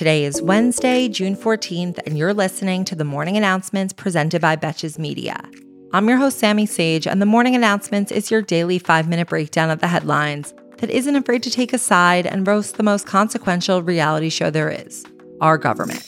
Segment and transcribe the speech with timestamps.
[0.00, 4.98] Today is Wednesday, June 14th, and you're listening to the morning announcements presented by Betches
[4.98, 5.38] Media.
[5.92, 9.68] I'm your host, Sami Sage, and the morning announcements is your daily five minute breakdown
[9.68, 13.82] of the headlines that isn't afraid to take a side and roast the most consequential
[13.82, 15.04] reality show there is
[15.42, 16.02] our government.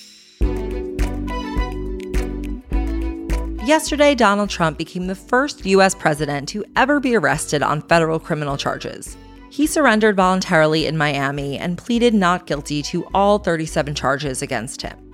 [3.67, 5.95] Yesterday, Donald Trump became the first U.S.
[5.95, 9.19] president to ever be arrested on federal criminal charges.
[9.53, 15.13] He surrendered voluntarily in Miami and pleaded not guilty to all 37 charges against him.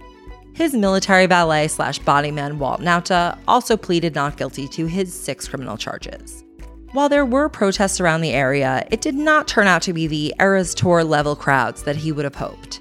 [0.54, 5.76] His military valet slash bodyman, Walt Nauta, also pleaded not guilty to his six criminal
[5.76, 6.44] charges.
[6.92, 10.32] While there were protests around the area, it did not turn out to be the
[10.38, 12.80] Eras Tour level crowds that he would have hoped.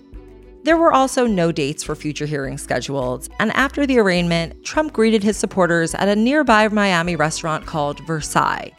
[0.61, 5.23] There were also no dates for future hearings scheduled, and after the arraignment, Trump greeted
[5.23, 8.73] his supporters at a nearby Miami restaurant called Versailles,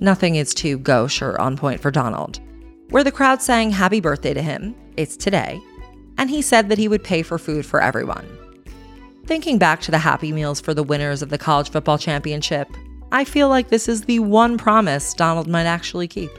[0.00, 2.40] Nothing is too gauche or on point for Donald.
[2.90, 5.60] Where the crowd sang happy birthday to him, it's today,
[6.18, 8.26] and he said that he would pay for food for everyone.
[9.24, 12.68] Thinking back to the Happy Meals for the winners of the college football championship,
[13.10, 16.30] I feel like this is the one promise Donald might actually keep.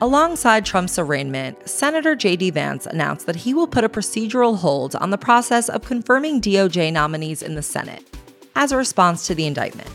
[0.00, 2.50] Alongside Trump's arraignment, Senator J.D.
[2.50, 6.90] Vance announced that he will put a procedural hold on the process of confirming DOJ
[6.90, 8.02] nominees in the Senate
[8.56, 9.90] as a response to the indictment.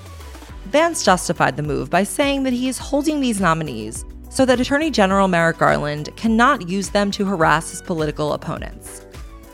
[0.75, 4.91] Vance justified the move by saying that he is holding these nominees so that Attorney
[4.91, 9.05] General Merrick Garland cannot use them to harass his political opponents.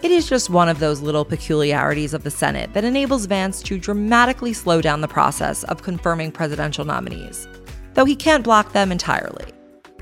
[0.01, 3.77] It is just one of those little peculiarities of the Senate that enables Vance to
[3.77, 7.47] dramatically slow down the process of confirming presidential nominees,
[7.93, 9.45] though he can't block them entirely.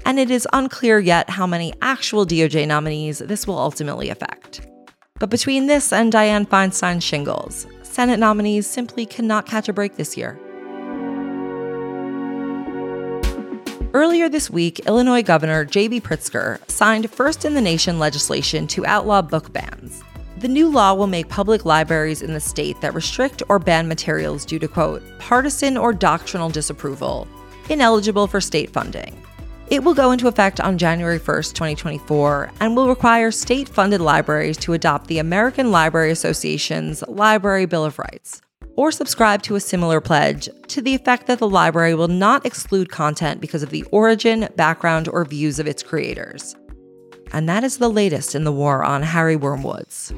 [0.05, 4.65] And it is unclear yet how many actual DOJ nominees this will ultimately affect.
[5.19, 10.15] But between this and Dianne Feinstein's shingles, Senate nominees simply cannot catch a break this
[10.15, 10.39] year.
[13.91, 16.01] Earlier this week, Illinois Governor J.B.
[16.01, 20.03] Pritzker signed first in the nation legislation to outlaw book bans.
[20.37, 24.45] The new law will make public libraries in the state that restrict or ban materials
[24.45, 27.27] due to, quote, partisan or doctrinal disapproval
[27.69, 29.19] ineligible for state funding.
[29.69, 34.57] It will go into effect on January 1st, 2024, and will require state funded libraries
[34.57, 38.41] to adopt the American Library Association's Library Bill of Rights,
[38.79, 42.89] or subscribe to a similar pledge to the effect that the library will not exclude
[42.89, 46.55] content because of the origin, background, or views of its creators.
[47.33, 50.11] And that is the latest in the war on Harry Wormwoods.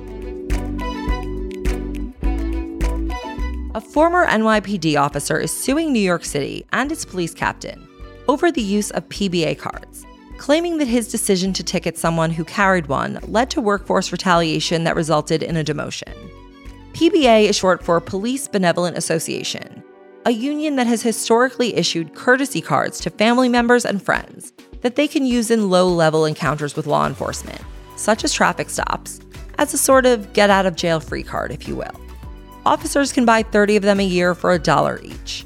[3.73, 7.87] A former NYPD officer is suing New York City and its police captain
[8.27, 10.05] over the use of PBA cards,
[10.37, 14.95] claiming that his decision to ticket someone who carried one led to workforce retaliation that
[14.95, 16.13] resulted in a demotion.
[16.93, 19.81] PBA is short for Police Benevolent Association,
[20.25, 25.07] a union that has historically issued courtesy cards to family members and friends that they
[25.07, 27.61] can use in low level encounters with law enforcement,
[27.95, 29.21] such as traffic stops,
[29.57, 32.01] as a sort of get out of jail free card, if you will.
[32.65, 35.45] Officers can buy 30 of them a year for a dollar each.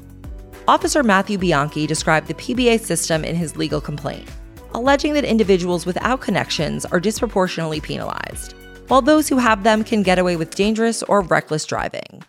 [0.66, 4.28] Officer Matthew Bianchi described the PBA system in his legal complaint,
[4.74, 8.56] alleging that individuals without connections are disproportionately penalized
[8.88, 12.22] while those who have them can get away with dangerous or reckless driving.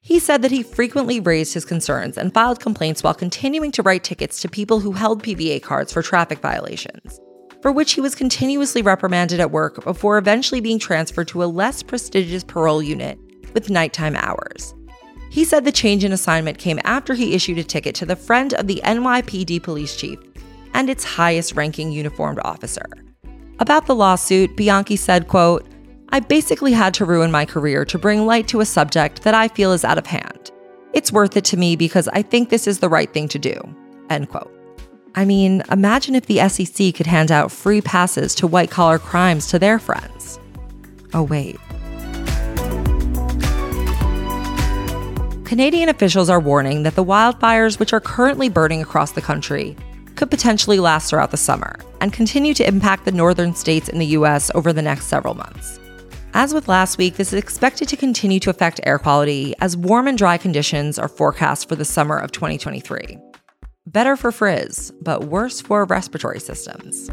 [0.00, 4.04] He said that he frequently raised his concerns and filed complaints while continuing to write
[4.04, 7.20] tickets to people who held PBA cards for traffic violations,
[7.60, 11.82] for which he was continuously reprimanded at work before eventually being transferred to a less
[11.82, 13.18] prestigious parole unit
[13.52, 14.74] with nighttime hours.
[15.30, 18.54] He said the change in assignment came after he issued a ticket to the friend
[18.54, 20.18] of the NYPD police chief
[20.72, 22.86] and its highest ranking uniformed officer.
[23.58, 25.67] About the lawsuit, Bianchi said, quote,
[26.10, 29.48] I basically had to ruin my career to bring light to a subject that I
[29.48, 30.50] feel is out of hand.
[30.94, 33.60] It's worth it to me because I think this is the right thing to do.
[34.08, 34.50] End quote.
[35.14, 39.48] I mean, imagine if the SEC could hand out free passes to white collar crimes
[39.48, 40.38] to their friends.
[41.12, 41.58] Oh, wait.
[45.44, 49.76] Canadian officials are warning that the wildfires, which are currently burning across the country,
[50.14, 54.06] could potentially last throughout the summer and continue to impact the northern states in the
[54.06, 54.50] U.S.
[54.54, 55.78] over the next several months.
[56.34, 60.06] As with last week, this is expected to continue to affect air quality as warm
[60.06, 63.18] and dry conditions are forecast for the summer of 2023.
[63.86, 67.08] Better for frizz, but worse for respiratory systems.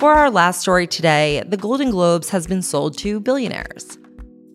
[0.00, 3.98] For our last story today, the Golden Globes has been sold to billionaires.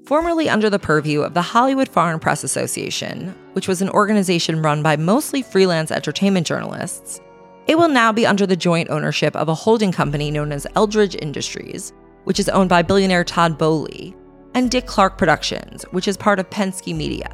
[0.05, 4.83] Formerly under the purview of the Hollywood Foreign Press Association, which was an organization run
[4.83, 7.21] by mostly freelance entertainment journalists,
[7.67, 11.15] it will now be under the joint ownership of a holding company known as Eldridge
[11.21, 11.93] Industries,
[12.25, 14.15] which is owned by billionaire Todd Boehly,
[14.53, 17.29] and Dick Clark Productions, which is part of Penske Media.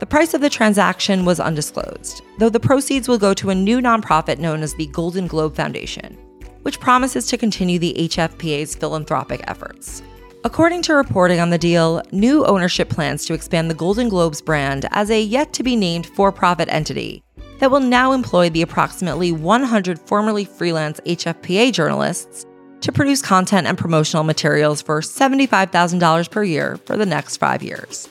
[0.00, 3.80] The price of the transaction was undisclosed, though the proceeds will go to a new
[3.80, 6.18] nonprofit known as the Golden Globe Foundation.
[6.62, 10.00] which promises to continue the HFPA's philanthropic efforts.
[10.44, 14.86] According to reporting on the deal, new ownership plans to expand the Golden Globes brand
[14.90, 17.22] as a yet to be named for profit entity
[17.58, 22.46] that will now employ the approximately 100 formerly freelance HFPA journalists
[22.80, 28.08] to produce content and promotional materials for $75,000 per year for the next five years.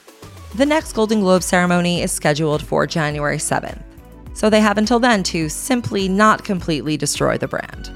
[0.55, 3.81] The next Golden Globe ceremony is scheduled for January 7th,
[4.33, 7.91] so they have until then to simply not completely destroy the brand.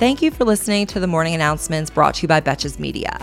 [0.00, 3.18] Thank you for listening to the morning announcements brought to you by Betches Media.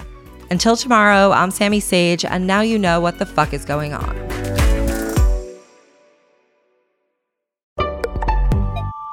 [0.49, 4.30] Until tomorrow, I'm Sami Sage, and now you know what the fuck is going on.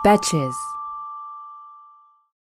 [0.02, 0.67] Betches.